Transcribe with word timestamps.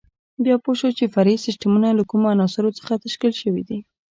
بیا 0.43 0.55
پوه 0.63 0.75
شو 0.79 0.89
چې 0.97 1.11
فرعي 1.13 1.37
سیسټمونه 1.45 1.87
له 1.97 2.03
کومو 2.09 2.27
عناصرو 2.35 2.75
څخه 2.79 2.93
تشکیل 3.05 3.33
شوي 3.41 3.63
دي. 3.69 3.79